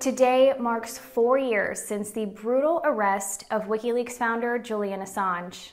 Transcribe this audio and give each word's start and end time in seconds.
Today 0.00 0.54
marks 0.58 0.96
four 0.96 1.36
years 1.36 1.78
since 1.78 2.10
the 2.10 2.24
brutal 2.24 2.80
arrest 2.84 3.44
of 3.50 3.64
WikiLeaks 3.64 4.12
founder 4.12 4.58
Julian 4.58 5.02
Assange. 5.02 5.72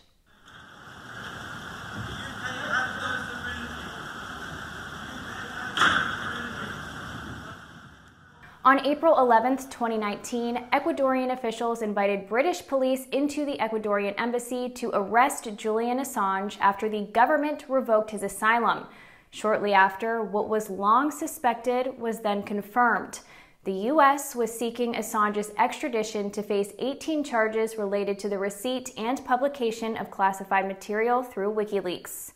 On 8.66 8.86
April 8.86 9.18
11, 9.18 9.70
2019, 9.70 10.68
Ecuadorian 10.74 11.32
officials 11.32 11.82
invited 11.82 12.28
British 12.28 12.68
police 12.68 13.06
into 13.14 13.46
the 13.46 13.58
Ecuadorian 13.60 14.14
embassy 14.18 14.68
to 14.68 14.92
arrest 14.94 15.48
Julian 15.56 16.00
Assange 16.00 16.58
after 16.60 16.90
the 16.90 17.04
government 17.14 17.64
revoked 17.70 18.12
his 18.12 18.24
asylum. 18.24 18.88
Shortly 19.30 19.72
after, 19.72 20.22
what 20.22 20.50
was 20.50 20.70
long 20.70 21.12
suspected 21.12 21.98
was 21.98 22.20
then 22.20 22.44
confirmed. 22.44 23.22
The 23.68 23.88
U.S. 23.92 24.34
was 24.34 24.58
seeking 24.58 24.94
Assange's 24.94 25.52
extradition 25.58 26.32
to 26.32 26.42
face 26.42 26.72
18 26.80 27.22
charges 27.22 27.78
related 27.78 28.18
to 28.20 28.30
the 28.30 28.40
receipt 28.40 28.92
and 28.96 29.26
publication 29.26 29.98
of 29.98 30.10
classified 30.10 30.70
material 30.70 31.22
through 31.22 31.54
WikiLeaks. 31.54 32.32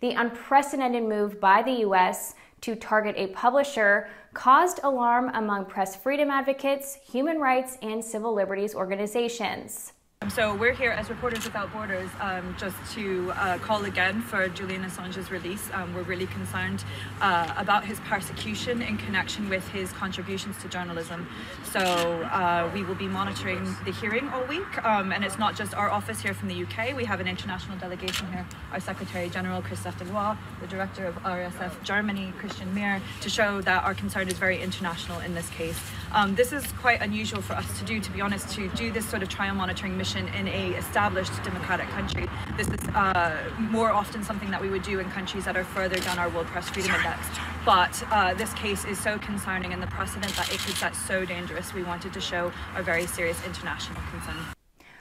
The 0.00 0.10
unprecedented 0.10 1.04
move 1.04 1.40
by 1.40 1.62
the 1.62 1.80
U.S. 1.86 2.34
to 2.60 2.76
target 2.76 3.14
a 3.16 3.28
publisher 3.28 4.10
caused 4.34 4.80
alarm 4.82 5.30
among 5.32 5.64
press 5.64 5.96
freedom 5.96 6.30
advocates, 6.30 6.96
human 6.96 7.38
rights, 7.38 7.78
and 7.80 8.04
civil 8.04 8.34
liberties 8.34 8.74
organizations. 8.74 9.94
So 10.30 10.54
we're 10.54 10.72
here 10.72 10.90
as 10.90 11.10
Reporters 11.10 11.44
Without 11.44 11.70
Borders 11.72 12.08
um, 12.18 12.56
just 12.58 12.76
to 12.94 13.30
uh, 13.36 13.58
call 13.58 13.84
again 13.84 14.22
for 14.22 14.48
Julian 14.48 14.82
Assange's 14.82 15.30
release. 15.30 15.68
Um, 15.74 15.94
we're 15.94 16.02
really 16.02 16.26
concerned 16.26 16.82
uh, 17.20 17.52
about 17.56 17.84
his 17.84 18.00
persecution 18.00 18.80
in 18.80 18.96
connection 18.96 19.48
with 19.50 19.68
his 19.68 19.92
contributions 19.92 20.56
to 20.62 20.68
journalism. 20.68 21.28
So 21.64 21.80
uh, 21.80 22.70
we 22.72 22.82
will 22.82 22.94
be 22.94 23.06
monitoring 23.06 23.64
the 23.84 23.92
hearing 23.92 24.28
all 24.30 24.44
week. 24.46 24.84
Um, 24.84 25.12
and 25.12 25.24
it's 25.24 25.38
not 25.38 25.56
just 25.56 25.74
our 25.74 25.90
office 25.90 26.20
here 26.20 26.32
from 26.32 26.48
the 26.48 26.64
UK. 26.64 26.96
We 26.96 27.04
have 27.04 27.20
an 27.20 27.28
international 27.28 27.76
delegation 27.78 28.26
here. 28.32 28.46
Our 28.72 28.80
Secretary 28.80 29.28
General, 29.28 29.60
Christophe 29.60 29.98
Deloire, 29.98 30.38
the 30.60 30.66
Director 30.66 31.04
of 31.04 31.16
RSF 31.22 31.82
Germany, 31.82 32.32
Christian 32.38 32.74
Mihr, 32.74 33.00
to 33.20 33.28
show 33.28 33.60
that 33.60 33.84
our 33.84 33.94
concern 33.94 34.28
is 34.28 34.38
very 34.38 34.60
international 34.60 35.20
in 35.20 35.34
this 35.34 35.50
case. 35.50 35.78
Um, 36.12 36.34
this 36.34 36.52
is 36.52 36.64
quite 36.72 37.02
unusual 37.02 37.42
for 37.42 37.54
us 37.54 37.78
to 37.78 37.84
do, 37.84 38.00
to 38.00 38.10
be 38.10 38.20
honest, 38.20 38.48
to 38.54 38.68
do 38.70 38.90
this 38.90 39.06
sort 39.08 39.22
of 39.22 39.28
trial 39.28 39.54
monitoring 39.54 39.96
mission 39.96 40.13
in 40.16 40.48
a 40.48 40.74
established 40.74 41.32
democratic 41.42 41.88
country. 41.88 42.28
This 42.56 42.68
is 42.68 42.88
uh, 42.90 43.50
more 43.58 43.90
often 43.90 44.22
something 44.22 44.50
that 44.50 44.60
we 44.60 44.70
would 44.70 44.82
do 44.82 45.00
in 45.00 45.10
countries 45.10 45.44
that 45.44 45.56
are 45.56 45.64
further 45.64 45.96
down 45.96 46.18
our 46.18 46.28
World 46.28 46.46
Press 46.46 46.68
Freedom 46.68 46.94
Index. 46.94 47.26
But 47.64 48.02
uh, 48.10 48.34
this 48.34 48.52
case 48.54 48.84
is 48.84 48.98
so 48.98 49.18
concerning 49.18 49.72
and 49.72 49.82
the 49.82 49.86
precedent 49.88 50.34
that 50.36 50.52
it 50.52 50.60
could 50.60 50.76
set 50.76 50.94
so 50.94 51.24
dangerous, 51.24 51.74
we 51.74 51.82
wanted 51.82 52.12
to 52.12 52.20
show 52.20 52.52
a 52.76 52.82
very 52.82 53.06
serious 53.06 53.44
international 53.44 54.00
concern. 54.10 54.36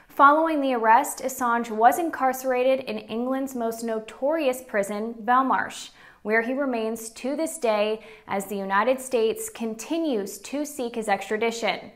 Following 0.07 0.61
the 0.61 0.73
arrest, 0.73 1.23
Assange 1.23 1.71
was 1.71 1.97
incarcerated 1.97 2.85
in 2.85 2.99
England's 2.99 3.55
most 3.55 3.83
notorious 3.83 4.61
prison, 4.61 5.15
Belmarsh, 5.23 5.89
where 6.21 6.41
he 6.41 6.53
remains 6.53 7.09
to 7.09 7.35
this 7.35 7.57
day 7.57 7.99
as 8.27 8.45
the 8.45 8.55
United 8.55 8.99
States 8.99 9.49
continues 9.49 10.37
to 10.39 10.65
seek 10.65 10.95
his 10.95 11.07
extradition. 11.07 11.91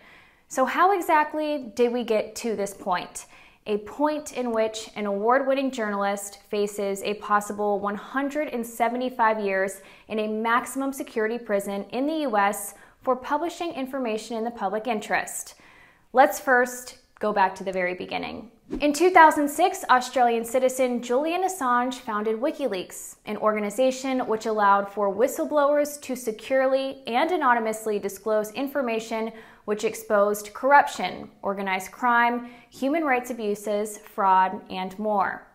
So, 0.50 0.64
how 0.64 0.98
exactly 0.98 1.72
did 1.76 1.92
we 1.92 2.06
get 2.06 2.34
to 2.38 2.56
this 2.56 2.73
point? 2.73 3.26
A 3.66 3.80
point 3.80 4.31
in 4.31 4.54
which 4.54 4.89
an 4.95 5.06
award 5.06 5.45
winning 5.45 5.72
journalist 5.72 6.39
faces 6.50 7.04
a 7.04 7.16
possible 7.16 7.81
175 7.81 9.39
years 9.42 9.81
in 10.08 10.20
a 10.20 10.28
maximum 10.30 10.94
security 10.94 11.38
prison 11.38 11.84
in 11.92 12.08
the 12.08 12.26
US 12.30 12.76
for 13.02 13.14
publishing 13.14 13.73
information 13.73 14.38
in 14.38 14.45
the 14.45 14.52
public 14.52 14.88
interest. 14.88 15.56
Let's 16.14 16.39
first 16.39 17.00
go 17.20 17.33
back 17.33 17.54
to 17.55 17.66
the 17.66 17.71
very 17.73 17.95
beginning. 17.95 18.50
In 18.80 18.94
2006, 18.94 19.86
Australian 19.89 20.45
citizen 20.45 21.02
Julian 21.02 21.44
Assange 21.44 21.95
founded 21.95 22.39
WikiLeaks, 22.39 23.16
an 23.26 23.36
organization 23.38 24.20
which 24.27 24.45
allowed 24.45 24.89
for 24.89 25.14
whistleblowers 25.14 26.00
to 26.02 26.16
securely 26.16 27.02
and 27.05 27.32
anonymously 27.32 28.00
disclose 28.00 28.52
information 28.52 29.32
which 29.67 29.83
exposed 29.83 30.54
corruption, 30.54 31.30
organized 31.42 31.92
crime, 31.92 32.50
human 32.70 33.04
rights 33.04 33.32
abuses, 33.32 33.98
fraud, 33.98 34.61
and 34.70 34.98
more. 34.98 35.45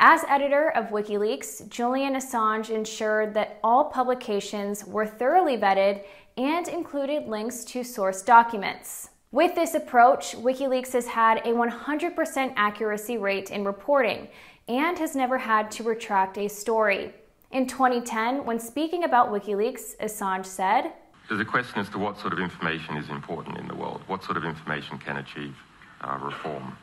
As 0.00 0.24
editor 0.24 0.70
of 0.70 0.86
WikiLeaks, 0.86 1.68
Julian 1.68 2.14
Assange 2.14 2.70
ensured 2.70 3.32
that 3.34 3.60
all 3.62 3.84
publications 3.84 4.84
were 4.84 5.06
thoroughly 5.06 5.56
vetted 5.56 6.02
and 6.36 6.66
included 6.66 7.28
links 7.28 7.64
to 7.66 7.84
source 7.84 8.22
documents. 8.22 9.10
With 9.30 9.54
this 9.54 9.76
approach, 9.76 10.34
WikiLeaks 10.34 10.92
has 10.92 11.06
had 11.06 11.38
a 11.46 11.52
100% 11.52 12.54
accuracy 12.56 13.18
rate 13.18 13.52
in 13.52 13.64
reporting 13.64 14.26
and 14.66 14.98
has 14.98 15.14
never 15.14 15.38
had 15.38 15.70
to 15.70 15.84
retract 15.84 16.38
a 16.38 16.48
story. 16.48 17.14
In 17.52 17.68
2010, 17.68 18.44
when 18.44 18.58
speaking 18.58 19.04
about 19.04 19.30
WikiLeaks, 19.30 19.96
Assange 19.98 20.44
said, 20.46 20.92
there's 21.28 21.40
a 21.40 21.44
question 21.44 21.80
as 21.80 21.88
to 21.90 21.98
what 21.98 22.18
sort 22.20 22.32
of 22.32 22.38
information 22.38 22.96
is 22.96 23.08
important 23.08 23.58
in 23.58 23.66
the 23.66 23.74
world, 23.74 24.02
what 24.06 24.22
sort 24.24 24.36
of 24.36 24.44
information 24.44 24.98
can 24.98 25.16
achieve 25.16 25.56
uh, 26.02 26.18
reform. 26.22 26.76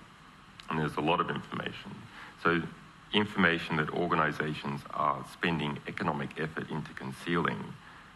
And 0.69 0.79
there's 0.79 0.95
a 0.95 1.01
lot 1.01 1.19
of 1.19 1.29
information. 1.29 1.91
So, 2.43 2.61
information 3.13 3.75
that 3.75 3.89
organizations 3.89 4.81
are 4.93 5.23
spending 5.33 5.77
economic 5.87 6.39
effort 6.39 6.69
into 6.71 6.93
concealing, 6.93 7.61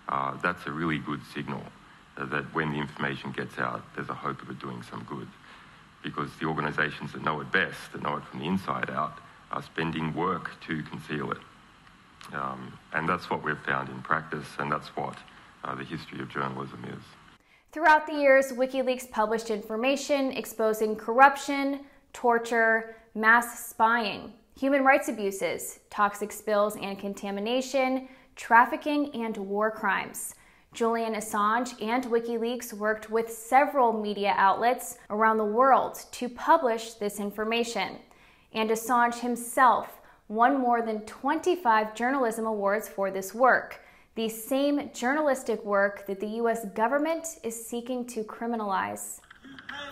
uh, 0.07 0.37
that's 0.41 0.65
a 0.65 0.71
really 0.71 0.99
good 0.99 1.19
signal 1.33 1.61
that 2.17 2.45
when 2.55 2.71
the 2.71 2.77
information 2.77 3.31
gets 3.31 3.59
out, 3.59 3.83
there's 3.93 4.09
a 4.09 4.13
hope 4.13 4.41
of 4.41 4.49
it 4.49 4.59
doing 4.59 4.81
some 4.83 5.03
good. 5.03 5.27
Because 6.01 6.29
the 6.39 6.45
organizations 6.45 7.11
that 7.11 7.23
know 7.23 7.41
it 7.41 7.51
best, 7.51 7.91
that 7.91 8.01
know 8.01 8.15
it 8.15 8.23
from 8.23 8.39
the 8.39 8.45
inside 8.45 8.89
out, 8.89 9.19
are 9.51 9.61
spending 9.61 10.15
work 10.15 10.51
to 10.67 10.81
conceal 10.83 11.31
it. 11.31 11.39
Um, 12.33 12.79
and 12.93 13.07
that's 13.07 13.29
what 13.29 13.43
we've 13.43 13.59
found 13.59 13.89
in 13.89 14.01
practice, 14.01 14.47
and 14.57 14.71
that's 14.71 14.87
what 14.95 15.17
Uh, 15.65 15.73
the 15.73 15.83
history 15.83 16.21
of 16.21 16.29
journalism 16.29 16.85
is. 16.85 17.03
Throughout 17.71 18.05
the 18.05 18.13
years, 18.13 18.51
WikiLeaks 18.51 19.09
published 19.09 19.49
information 19.49 20.31
exposing 20.33 20.95
corruption, 20.95 21.79
torture, 22.13 22.97
mass 23.15 23.67
spying, 23.67 24.33
human 24.55 24.83
rights 24.83 25.09
abuses, 25.09 25.79
toxic 25.89 26.31
spills 26.31 26.75
and 26.75 26.99
contamination, 26.99 28.07
trafficking, 28.35 29.09
and 29.15 29.35
war 29.37 29.71
crimes. 29.71 30.35
Julian 30.71 31.15
Assange 31.15 31.81
and 31.81 32.03
WikiLeaks 32.05 32.71
worked 32.71 33.09
with 33.09 33.31
several 33.31 33.91
media 33.91 34.35
outlets 34.37 34.99
around 35.09 35.37
the 35.37 35.45
world 35.45 35.99
to 36.11 36.29
publish 36.29 36.93
this 36.93 37.19
information. 37.19 37.97
And 38.53 38.69
Assange 38.69 39.19
himself 39.19 39.99
won 40.27 40.59
more 40.59 40.83
than 40.83 41.01
25 41.01 41.95
journalism 41.95 42.45
awards 42.45 42.87
for 42.87 43.09
this 43.09 43.33
work 43.33 43.81
the 44.15 44.29
same 44.29 44.89
journalistic 44.93 45.63
work 45.65 46.07
that 46.07 46.21
the 46.21 46.39
US 46.41 46.65
government 46.73 47.27
is 47.43 47.67
seeking 47.67 48.05
to 48.07 48.23
criminalize. 48.23 49.19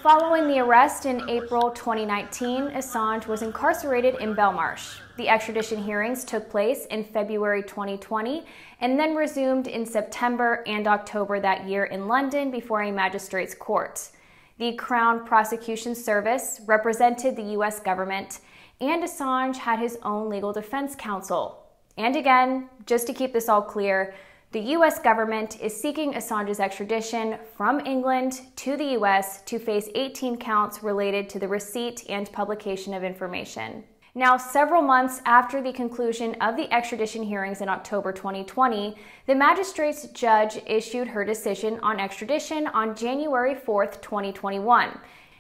Following 0.02 0.48
the 0.48 0.60
arrest 0.60 1.06
in 1.06 1.30
April 1.30 1.72
2019, 1.72 2.70
Assange 2.70 3.28
was 3.28 3.42
incarcerated 3.42 4.16
in 4.22 4.34
Belmarsh. 4.34 4.98
The 5.18 5.28
extradition 5.28 5.84
hearings 5.84 6.24
took 6.24 6.50
place 6.50 6.86
in 6.86 7.04
February 7.04 7.64
2020 7.64 8.46
and 8.80 8.98
then 8.98 9.14
resumed 9.14 9.68
in 9.68 9.86
September 9.86 10.64
and 10.68 10.88
October 10.88 11.42
that 11.42 11.68
year 11.68 11.86
in 11.86 12.08
London 12.08 12.50
before 12.50 12.82
a 12.84 12.92
magistrate's 12.92 13.54
court. 13.54 14.10
The 14.58 14.74
Crown 14.76 15.26
Prosecution 15.26 15.96
Service 15.96 16.62
represented 16.66 17.36
the 17.36 17.58
US 17.58 17.80
government, 17.80 18.40
and 18.80 19.04
Assange 19.04 19.58
had 19.58 19.80
his 19.80 19.98
own 20.04 20.30
legal 20.30 20.54
defense 20.54 20.96
counsel, 20.96 21.63
and 21.98 22.16
again, 22.16 22.70
just 22.86 23.08
to 23.08 23.14
keep 23.14 23.34
this 23.34 23.50
all 23.50 23.62
clear, 23.62 24.14
the 24.52 24.62
US 24.78 25.00
government 25.00 25.60
is 25.62 25.76
seeking 25.76 26.14
Assange's 26.14 26.60
extradition 26.60 27.38
from 27.58 27.80
England 27.80 28.42
to 28.58 28.78
the 28.78 28.94
US 29.00 29.42
to 29.44 29.58
face 29.58 29.90
18 29.96 30.38
counts 30.38 30.84
related 30.84 31.28
to 31.30 31.40
the 31.40 31.48
receipt 31.48 32.04
and 32.10 32.32
publication 32.32 32.94
of 32.94 33.04
information. 33.04 33.84
Now, 34.16 34.38
several 34.38 34.84
months 34.84 35.22
after 35.26 35.60
the 35.60 35.74
conclusion 35.74 36.36
of 36.40 36.56
the 36.56 36.72
extradition 36.72 37.24
hearings 37.24 37.62
in 37.62 37.70
October 37.70 38.12
2020, 38.12 38.96
the 39.26 39.34
magistrate's 39.34 40.08
judge 40.10 40.60
issued 40.68 41.08
her 41.08 41.26
decision 41.26 41.80
on 41.82 42.00
extradition 42.00 42.68
on 42.68 42.96
January 42.96 43.56
4, 43.56 43.88
2021. 43.88 45.00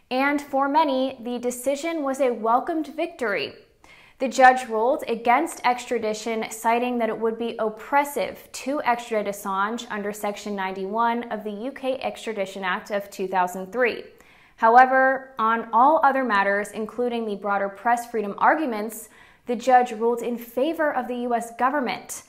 And 0.09 0.41
for 0.41 0.67
many, 0.67 1.19
the 1.23 1.38
decision 1.38 2.01
was 2.01 2.19
a 2.19 2.33
welcomed 2.33 2.88
victory 2.95 3.53
the 4.19 4.27
judge 4.27 4.68
ruled 4.69 5.04
against 5.07 5.62
extradition, 5.65 6.45
citing 6.50 6.98
that 7.00 7.10
it 7.10 7.18
would 7.18 7.38
be 7.38 7.56
oppressive 7.60 8.48
to 8.51 8.81
extradite 8.83 9.33
Assange 9.33 9.86
under 9.89 10.13
Section 10.13 10.56
91 10.56 11.31
of 11.31 11.44
the 11.44 11.68
UK 11.68 12.00
Extradition 12.04 12.63
Act 12.63 12.92
of 12.92 13.10
2003. 13.10 14.04
However, 14.57 15.33
on 15.39 15.68
all 15.74 16.00
other 16.04 16.24
matters, 16.24 16.71
including 16.71 17.25
the 17.25 17.36
broader 17.36 17.69
press 17.69 18.10
freedom 18.10 18.36
arguments, 18.38 19.10
the 19.45 19.56
judge 19.56 19.92
ruled 19.92 20.21
in 20.21 20.38
favor 20.38 20.94
of 20.94 21.07
the 21.07 21.27
US 21.27 21.56
government. 21.57 22.24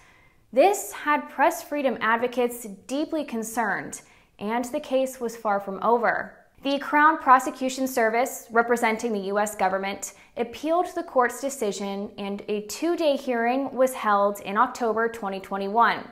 This 0.53 0.93
had 0.93 1.29
press 1.29 1.63
freedom 1.63 1.99
advocates 2.01 2.65
deeply 2.87 3.25
concerned, 3.25 4.03
and 4.39 4.65
the 4.67 4.81
case 4.81 5.21
was 5.21 5.37
far 5.37 5.61
from 5.61 5.83
over. 5.83 6.44
The 6.65 6.79
Crown 6.79 7.19
Prosecution 7.19 7.87
Service, 7.87 8.47
representing 8.51 9.13
the 9.13 9.27
U.S. 9.35 9.55
government, 9.55 10.15
appealed 10.39 10.87
the 10.95 11.03
court's 11.03 11.39
decision, 11.39 12.11
and 12.17 12.43
a 12.49 12.63
two 12.63 12.97
day 12.97 13.17
hearing 13.17 13.75
was 13.75 13.93
held 13.93 14.41
in 14.41 14.57
October 14.57 15.07
2021. 15.07 16.09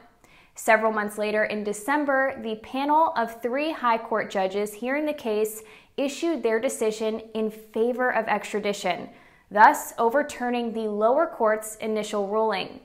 Several 0.54 0.92
months 0.92 1.16
later, 1.16 1.44
in 1.44 1.64
December, 1.64 2.38
the 2.42 2.56
panel 2.56 3.14
of 3.16 3.40
three 3.40 3.72
High 3.72 3.96
Court 3.96 4.30
judges 4.30 4.74
hearing 4.74 5.06
the 5.06 5.14
case 5.14 5.62
issued 5.96 6.42
their 6.42 6.60
decision 6.60 7.22
in 7.32 7.50
favor 7.50 8.10
of 8.12 8.28
extradition, 8.28 9.08
thus 9.50 9.94
overturning 9.96 10.74
the 10.74 10.82
lower 10.82 11.26
court's 11.26 11.76
initial 11.76 12.28
ruling. 12.28 12.80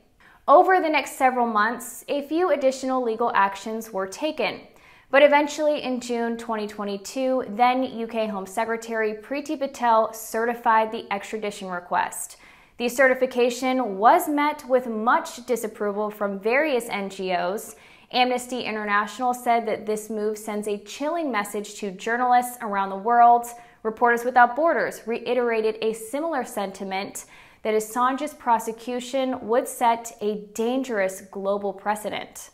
Over 0.47 0.79
the 0.79 0.87
next 0.87 1.17
several 1.17 1.47
months, 1.47 2.05
a 2.07 2.25
few 2.29 2.49
additional 2.49 3.03
legal 3.03 3.29
actions 3.35 3.91
were 3.91 4.07
taken. 4.07 4.61
But 5.09 5.23
eventually, 5.23 5.83
in 5.83 6.01
June 6.01 6.35
2022, 6.35 7.45
then 7.49 7.81
UK 7.83 8.29
Home 8.29 8.45
Secretary 8.45 9.13
Priti 9.13 9.57
Patel 9.57 10.11
certified 10.11 10.91
the 10.91 11.05
extradition 11.13 11.69
request. 11.69 12.35
The 12.77 12.89
certification 12.89 13.97
was 13.97 14.27
met 14.27 14.67
with 14.67 14.85
much 14.85 15.45
disapproval 15.45 16.11
from 16.11 16.39
various 16.39 16.89
NGOs. 16.89 17.75
Amnesty 18.11 18.61
International 18.61 19.33
said 19.33 19.65
that 19.65 19.85
this 19.85 20.09
move 20.09 20.37
sends 20.37 20.67
a 20.67 20.77
chilling 20.79 21.31
message 21.31 21.75
to 21.75 21.91
journalists 21.91 22.57
around 22.61 22.89
the 22.89 22.97
world. 22.97 23.47
Reporters 23.83 24.25
Without 24.25 24.57
Borders 24.57 25.03
reiterated 25.07 25.77
a 25.81 25.93
similar 25.93 26.43
sentiment 26.43 27.25
that 27.63 27.73
Assange's 27.73 28.33
prosecution 28.33 29.47
would 29.47 29.69
set 29.69 30.17
a 30.19 30.41
dangerous 30.53 31.21
global 31.21 31.71
precedent. 31.71 32.49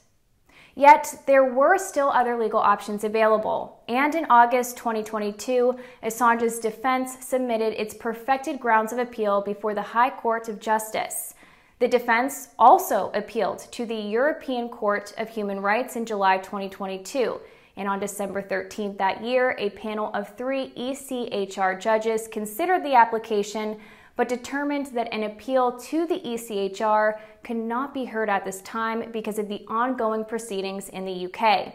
Yet, 0.75 1.21
there 1.27 1.43
were 1.43 1.77
still 1.77 2.09
other 2.09 2.35
legal 2.37 2.59
options 2.59 3.03
available, 3.03 3.83
and 3.87 4.15
in 4.15 4.25
August 4.29 4.75
2022, 4.77 5.77
Assange's 6.01 6.57
defense 6.57 7.23
submitted 7.23 7.79
its 7.79 7.93
perfected 7.93 8.59
grounds 8.59 8.91
of 8.91 8.97
appeal 8.97 9.41
before 9.41 9.75
the 9.75 9.83
High 9.83 10.09
Court 10.09 10.49
of 10.49 10.59
Justice. 10.59 11.35
The 11.77 11.87
defense 11.87 12.49
also 12.57 13.11
appealed 13.13 13.71
to 13.71 13.85
the 13.85 13.95
European 13.95 14.67
Court 14.67 15.13
of 15.17 15.29
Human 15.29 15.59
Rights 15.59 15.95
in 15.95 16.07
July 16.07 16.39
2022, 16.39 17.39
and 17.77 17.87
on 17.87 17.99
December 17.99 18.41
13th 18.41 18.97
that 18.97 19.23
year, 19.23 19.55
a 19.59 19.69
panel 19.71 20.09
of 20.15 20.35
three 20.37 20.73
ECHR 20.75 21.79
judges 21.79 22.27
considered 22.27 22.83
the 22.83 22.95
application 22.95 23.79
but 24.15 24.29
determined 24.29 24.87
that 24.87 25.11
an 25.11 25.23
appeal 25.23 25.77
to 25.79 26.05
the 26.05 26.19
ECHR 26.19 27.19
could 27.43 27.57
not 27.57 27.93
be 27.93 28.05
heard 28.05 28.29
at 28.29 28.45
this 28.45 28.61
time 28.61 29.11
because 29.11 29.39
of 29.39 29.47
the 29.47 29.65
ongoing 29.67 30.23
proceedings 30.23 30.89
in 30.89 31.05
the 31.05 31.25
UK. 31.25 31.73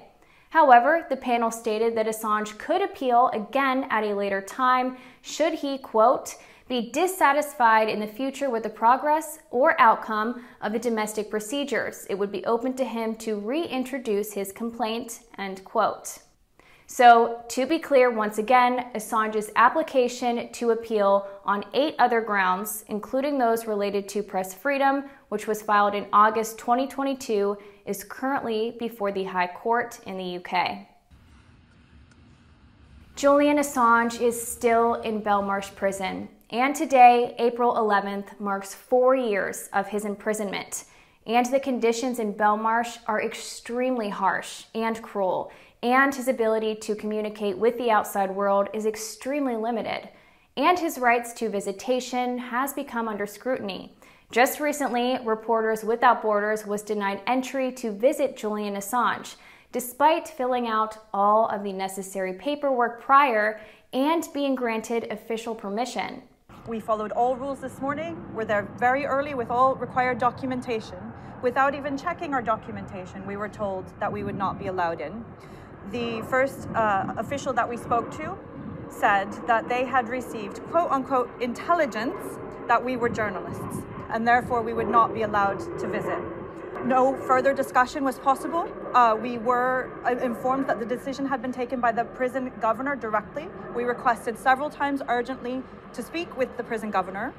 However, 0.51 1.07
the 1.11 1.17
panel 1.17 1.51
stated 1.51 1.97
that 1.97 2.07
Assange 2.07 2.57
could 2.59 2.81
appeal 2.81 3.29
again 3.35 3.87
at 3.91 4.05
a 4.05 4.15
later 4.15 4.41
time 4.41 4.97
should 5.21 5.55
he, 5.55 5.79
quote, 5.79 6.37
be 6.69 6.91
dissatisfied 6.91 7.89
in 7.89 7.99
the 7.99 8.07
future 8.07 8.51
with 8.51 8.63
the 8.63 8.69
progress 8.69 9.39
or 9.51 9.79
outcome 9.81 10.45
of 10.61 10.73
the 10.73 10.79
domestic 10.79 11.31
procedures. 11.31 12.07
It 12.11 12.19
would 12.19 12.31
be 12.31 12.45
open 12.45 12.75
to 12.75 12.85
him 12.85 13.15
to 13.17 13.41
reintroduce 13.41 14.33
his 14.35 14.53
complaint, 14.53 15.21
end 15.39 15.65
quote. 15.65 16.19
So, 16.91 17.45
to 17.49 17.67
be 17.67 17.79
clear, 17.79 18.11
once 18.11 18.39
again, 18.39 18.87
Assange's 18.95 19.51
application 19.57 20.51
to 20.53 20.71
appeal 20.71 21.29
on 21.45 21.67
eight 21.75 21.95
other 21.99 22.23
grounds, 22.23 22.83
including 22.89 23.37
those 23.37 23.67
related 23.67 24.09
to 24.09 24.23
press 24.23 24.55
freedom, 24.55 25.05
which 25.29 25.47
was 25.47 25.61
filed 25.61 25.95
in 25.95 26.07
August 26.15 26.57
2022, 26.59 27.59
is 27.85 28.05
currently 28.05 28.75
before 28.79 29.13
the 29.13 29.25
High 29.25 29.49
Court 29.49 30.01
in 30.07 30.17
the 30.17 30.39
UK. 30.39 30.89
Julian 33.17 33.59
Assange 33.59 34.23
is 34.23 34.41
still 34.41 34.95
in 34.95 35.21
Belmarsh 35.21 35.75
prison, 35.77 36.27
and 36.49 36.75
today, 36.75 37.35
April 37.39 37.75
11th, 37.75 38.41
marks 38.41 38.75
four 38.75 39.15
years 39.15 39.69
of 39.75 39.89
his 39.89 40.07
imprisonment. 40.07 40.85
And 41.27 41.45
the 41.45 41.61
conditions 41.61 42.19
in 42.19 42.33
Belmarsh 42.33 42.97
are 43.07 43.21
extremely 43.21 44.09
harsh 44.09 44.65
and 44.75 45.03
cruel 45.03 45.53
and 45.83 46.15
his 46.15 46.29
ability 46.29 46.75
to 46.75 46.95
communicate 46.95 47.57
with 47.57 47.77
the 47.79 47.91
outside 47.91 48.35
world 48.35 48.69
is 48.73 48.87
extremely 48.87 49.57
limited, 49.57 50.09
and 50.57 50.79
his 50.79 50.99
rights 50.99 51.33
to 51.35 51.49
visitation 51.49 52.39
has 52.39 52.73
become 52.73 53.09
under 53.09 53.27
scrutiny. 53.27 53.95
Just 54.31 54.61
recently, 54.61 55.19
Reporters 55.25 55.85
Without 55.85 56.21
Borders 56.21 56.67
was 56.67 56.83
denied 56.83 57.23
entry 57.27 57.73
to 57.73 57.93
visit 57.93 58.37
Julian 58.37 58.75
Assange, 58.75 59.37
despite 59.71 60.29
filling 60.29 60.67
out 60.67 60.99
all 61.15 61.47
of 61.47 61.63
the 61.63 61.73
necessary 61.73 62.33
paperwork 62.33 63.01
prior 63.01 63.61
and 63.93 64.29
being 64.35 64.55
granted 64.55 65.07
official 65.11 65.55
permission. 65.55 66.23
We 66.67 66.81
followed 66.81 67.13
all 67.13 67.37
rules 67.37 67.61
this 67.61 67.81
morning. 67.81 68.23
We're 68.35 68.45
there 68.45 68.69
very 68.79 69.07
early 69.07 69.35
with 69.35 69.51
all 69.51 69.77
required 69.77 70.19
documentation. 70.19 70.99
Without 71.41 71.75
even 71.75 71.97
checking 71.97 72.35
our 72.35 72.43
documentation, 72.43 73.25
we 73.27 73.37
were 73.37 73.49
told 73.49 73.87
that 74.01 74.13
we 74.13 74.25
would 74.25 74.37
not 74.37 74.59
be 74.59 74.67
allowed 74.67 75.01
in 75.01 75.25
the 75.91 76.23
first 76.29 76.69
uh, 76.75 77.15
official 77.17 77.53
that 77.55 77.69
we 77.69 77.77
spoke 77.77 78.11
to 78.17 78.37
said 78.91 79.31
that 79.47 79.69
they 79.69 79.85
had 79.85 80.09
received 80.09 80.63
quote 80.71 80.91
unquote 80.91 81.31
intelligence 81.41 82.39
that 82.67 82.83
we 82.83 82.97
were 82.97 83.09
journalists 83.09 83.83
and 84.11 84.27
therefore 84.27 84.63
we 84.63 84.73
would 84.73 84.89
not 84.89 85.15
be 85.15 85.23
allowed 85.23 85.59
to 85.79 85.87
visit. 85.87 86.19
No 86.85 87.17
further 87.17 87.53
discussion 87.53 88.05
was 88.05 88.19
possible. 88.19 88.69
Uh, 88.95 89.17
we 89.21 89.39
were 89.39 89.91
uh, 90.07 90.17
informed 90.19 90.69
that 90.69 90.79
the 90.79 90.87
decision 90.87 91.27
had 91.27 91.43
been 91.43 91.53
taken 91.53 91.81
by 91.81 91.93
the 91.93 92.05
prison 92.05 92.53
governor 92.61 92.95
directly. 92.95 93.49
We 93.75 93.85
requested 93.85 94.39
several 94.39 94.71
times 94.71 95.03
urgently 95.09 95.63
to 95.95 96.03
speak 96.03 96.37
with 96.37 96.57
the 96.57 96.63
prison 96.63 96.91
governor. 96.91 97.35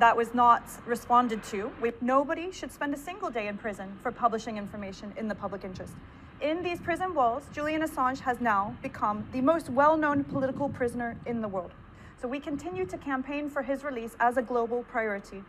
That 0.00 0.16
was 0.16 0.34
not 0.34 0.64
responded 0.86 1.44
to. 1.44 1.70
We, 1.80 1.92
nobody 2.00 2.50
should 2.50 2.72
spend 2.72 2.94
a 2.94 2.98
single 2.98 3.30
day 3.30 3.46
in 3.46 3.56
prison 3.58 3.96
for 4.02 4.10
publishing 4.10 4.58
information 4.58 5.12
in 5.16 5.28
the 5.28 5.36
public 5.36 5.64
interest. 5.64 5.94
In 6.44 6.62
these 6.62 6.78
prison 6.78 7.14
walls, 7.14 7.44
Julian 7.54 7.80
Assange 7.80 8.20
has 8.20 8.38
now 8.38 8.76
become 8.82 9.26
the 9.32 9.40
most 9.40 9.70
well 9.70 9.96
known 9.96 10.22
political 10.24 10.68
prisoner 10.68 11.16
in 11.24 11.40
the 11.40 11.48
world. 11.48 11.72
So 12.20 12.28
we 12.28 12.38
continue 12.38 12.84
to 12.84 12.98
campaign 12.98 13.48
for 13.48 13.62
his 13.62 13.82
release 13.82 14.14
as 14.20 14.36
a 14.36 14.42
global 14.42 14.82
priority. 14.82 15.42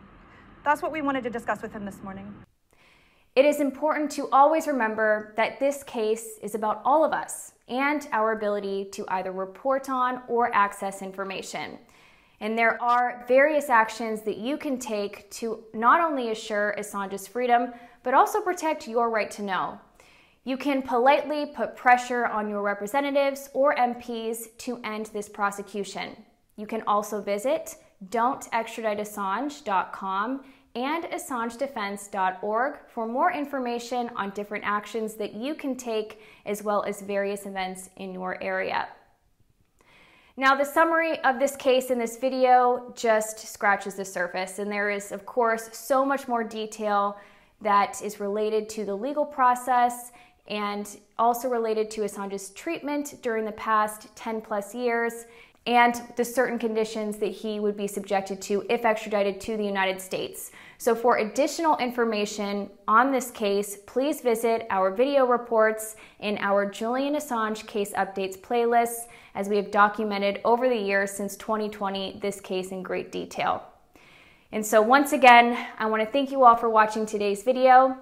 That's 0.64 0.82
what 0.82 0.94
we 0.94 1.02
wanted 1.02 1.26
to 1.26 1.30
discuss 1.30 1.62
with 1.62 1.74
him 1.74 1.84
this 1.84 2.02
morning. 2.02 2.34
It 3.36 3.44
is 3.44 3.60
important 3.60 4.10
to 4.12 4.30
always 4.30 4.68
remember 4.68 5.34
that 5.36 5.60
this 5.60 5.84
case 5.84 6.40
is 6.42 6.56
about 6.56 6.82
all 6.86 7.04
of 7.04 7.12
us 7.12 7.52
and 7.68 8.08
our 8.14 8.32
ability 8.32 8.86
to 8.94 9.04
either 9.10 9.34
report 9.34 9.90
on 9.90 10.22
or 10.30 10.56
access 10.56 11.02
information. 11.02 11.78
And 12.40 12.58
there 12.58 12.82
are 12.82 13.26
various 13.28 13.68
actions 13.70 14.22
that 14.22 14.38
you 14.38 14.56
can 14.56 14.80
take 14.80 15.30
to 15.32 15.66
not 15.74 16.00
only 16.00 16.32
assure 16.32 16.74
Assange's 16.80 17.28
freedom, 17.28 17.74
but 18.02 18.14
also 18.14 18.40
protect 18.40 18.88
your 18.88 19.10
right 19.10 19.30
to 19.32 19.44
know. 19.44 19.78
You 20.48 20.58
can 20.58 20.84
politely 20.84 21.48
put 21.48 21.76
pressure 21.76 22.28
on 22.28 22.48
your 22.48 22.62
representatives 22.62 23.50
or 23.54 23.76
MPs 23.76 24.56
to 24.60 24.80
end 24.84 25.08
this 25.08 25.28
prosecution. 25.28 26.16
You 26.56 26.68
can 26.68 26.84
also 26.84 27.20
visit 27.20 27.78
dontextraditeassange.com 28.10 30.44
and 30.76 31.06
AssangeDefense.org 31.06 32.78
for 32.88 33.08
more 33.08 33.32
information 33.32 34.12
on 34.16 34.30
different 34.32 34.66
actions 34.68 35.16
that 35.16 35.34
you 35.34 35.56
can 35.56 35.76
take 35.76 36.22
as 36.46 36.62
well 36.62 36.84
as 36.84 37.02
various 37.02 37.48
events 37.48 37.90
in 37.96 38.14
your 38.14 38.40
area. 38.44 38.88
Now, 40.38 40.54
the 40.54 40.66
summary 40.66 41.18
of 41.24 41.40
this 41.40 41.56
case 41.56 41.90
in 41.90 41.98
this 41.98 42.18
video 42.18 42.94
just 42.96 43.40
scratches 43.40 43.96
the 43.96 44.06
surface, 44.06 44.60
and 44.60 44.72
there 44.72 44.92
is, 44.92 45.12
of 45.12 45.26
course, 45.26 45.72
so 45.72 46.06
much 46.06 46.28
more 46.28 46.44
detail 46.44 47.18
that 47.62 48.02
is 48.04 48.20
related 48.20 48.68
to 48.70 48.84
the 48.84 48.94
legal 48.94 49.26
process 49.26 50.12
and 50.48 50.98
also 51.18 51.50
related 51.50 51.90
to 51.92 52.02
Assange's 52.02 52.52
treatment 52.52 53.22
during 53.22 53.46
the 53.46 53.52
past 53.54 54.16
10 54.16 54.42
plus 54.42 54.76
years 54.76 55.26
and 55.68 56.00
the 56.16 56.24
certain 56.24 56.60
conditions 56.60 57.18
that 57.18 57.32
he 57.32 57.60
would 57.60 57.76
be 57.76 57.88
subjected 57.88 58.40
to 58.40 58.64
if 58.70 58.86
extradited 58.86 59.42
to 59.42 59.58
the 59.58 59.66
United 59.66 60.00
States. 60.00 60.52
So, 60.78 60.94
for 60.94 61.18
additional 61.18 61.78
information 61.78 62.70
on 62.88 63.12
this 63.12 63.32
case, 63.32 63.78
please 63.88 64.22
visit 64.22 64.68
our 64.70 64.92
video 64.92 65.26
reports 65.26 65.96
in 66.20 66.38
our 66.40 66.70
Julian 66.70 67.16
Assange 67.16 67.66
case 67.66 67.94
updates 67.94 68.38
playlist, 68.38 69.08
as 69.34 69.50
we 69.50 69.56
have 69.56 69.72
documented 69.72 70.40
over 70.46 70.70
the 70.70 70.78
years 70.78 71.12
since 71.12 71.36
2020 71.38 72.20
this 72.22 72.40
case 72.40 72.70
in 72.70 72.84
great 72.84 73.12
detail. 73.12 73.64
And 74.52 74.64
so, 74.64 74.82
once 74.82 75.14
again, 75.14 75.66
I 75.80 75.88
want 75.88 76.04
to 76.04 76.10
thank 76.10 76.30
you 76.30 76.44
all 76.44 76.56
for 76.56 76.70
watching 76.70 77.06
today's 77.06 77.42
video. 77.42 77.98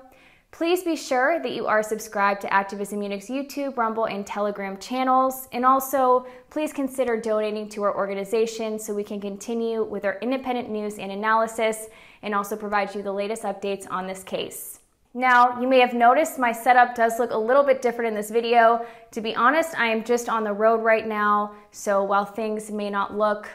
Please 0.53 0.83
be 0.83 0.95
sure 0.95 1.39
that 1.41 1.53
you 1.53 1.65
are 1.65 1.81
subscribed 1.81 2.39
to 2.41 2.48
acTVism 2.50 3.00
Munich's 3.00 3.27
YouTube, 3.27 3.75
Rumble, 3.75 4.05
and 4.05 4.24
Telegram 4.24 4.77
channels. 4.77 5.48
And 5.51 5.65
also, 5.65 6.27
please 6.51 6.72
consider 6.72 7.19
donating 7.19 7.67
to 7.69 7.81
our 7.81 7.98
organization 7.98 8.77
so 8.77 8.93
we 8.93 9.03
can 9.03 9.19
continue 9.19 9.83
with 9.83 10.05
our 10.05 10.19
independent 10.22 10.69
news 10.69 11.00
and 11.00 11.12
analysis 11.12 11.88
and 12.22 12.36
also 12.36 12.55
provide 12.55 12.93
you 12.93 13.01
the 13.01 13.12
latest 13.12 13.41
updates 13.41 13.88
on 13.89 14.05
this 14.05 14.24
case. 14.24 14.81
Now, 15.15 15.60
you 15.60 15.67
may 15.67 15.79
have 15.79 15.95
noticed 15.95 16.38
my 16.38 16.51
setup 16.51 16.93
does 16.93 17.17
look 17.17 17.31
a 17.31 17.38
little 17.38 17.63
bit 17.63 17.81
different 17.81 18.10
in 18.10 18.13
this 18.13 18.29
video. 18.29 18.86
To 19.10 19.22
be 19.22 19.36
honest, 19.36 19.75
I 19.79 19.88
am 19.88 20.03
just 20.03 20.29
on 20.29 20.43
the 20.43 20.53
road 20.53 20.83
right 20.83 21.07
now, 21.07 21.55
so 21.72 22.03
while 22.03 22.25
things 22.25 22.69
may 22.69 22.91
not 22.91 23.17
look 23.17 23.50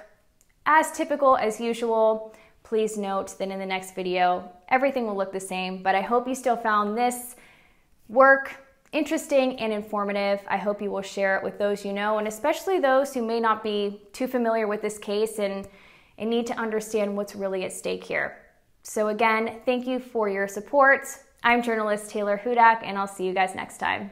as 0.67 0.91
typical 0.91 1.37
as 1.37 1.61
usual, 1.61 2.35
please 2.69 2.99
note 2.99 3.39
that 3.39 3.51
in 3.51 3.59
the 3.59 3.65
next 3.65 3.95
video, 3.95 4.47
everything 4.69 5.07
will 5.07 5.17
look 5.17 5.33
the 5.33 5.41
same, 5.41 5.83
but 5.83 5.95
I 5.95 6.03
hope 6.03 6.29
you 6.29 6.35
still 6.35 6.57
found 6.57 6.99
this 6.99 7.35
work 8.09 8.57
interesting 8.93 9.59
and 9.59 9.73
informative. 9.73 10.41
I 10.47 10.59
hope 10.59 10.83
you 10.83 10.91
will 10.91 11.03
share 11.03 11.39
it 11.39 11.43
with 11.43 11.59
those 11.59 11.83
you 11.83 11.95
know, 11.95 12.19
and 12.19 12.29
especially 12.29 12.79
those 12.79 13.15
who 13.15 13.25
may 13.25 13.41
not 13.41 13.63
be 13.63 14.03
too 14.13 14.27
familiar 14.27 14.67
with 14.67 14.83
this 14.83 14.99
case 14.99 15.39
and, 15.39 15.67
and 16.19 16.29
need 16.29 16.47
to 16.49 16.55
understand 16.59 17.17
what's 17.17 17.35
really 17.35 17.65
at 17.65 17.73
stake 17.73 18.05
here. 18.05 18.37
So 18.83 19.09
again, 19.09 19.61
thank 19.65 19.87
you 19.87 19.99
for 19.99 20.29
your 20.29 20.47
support. 20.47 21.07
I'm 21.43 21.63
journalist 21.63 22.11
Taylor 22.11 22.41
Hudak, 22.43 22.83
and 22.83 22.99
I'll 22.99 23.07
see 23.07 23.25
you 23.25 23.33
guys 23.33 23.55
next 23.55 23.79
time. 23.79 24.11